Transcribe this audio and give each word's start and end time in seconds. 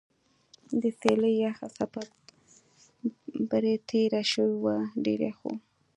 د 0.81 0.83
څېلې 0.99 1.31
یخه 1.45 1.67
څپه 1.75 2.01
برې 3.49 3.75
تېره 3.89 4.21
شوې 4.31 4.55
وه 4.63 4.75
ډېر 5.05 5.19
یخ 5.29 5.39
و. 5.43 5.47